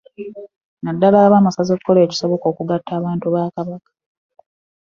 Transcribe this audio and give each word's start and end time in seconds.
Naddala 0.83 1.17
ab'amasaza 1.23 1.71
okukola 1.73 1.97
buli 1.97 2.05
ekisoboka 2.07 2.45
okugatta 2.47 2.91
abantu 2.99 3.25
ba 3.33 3.43
Kabaka. 3.55 3.91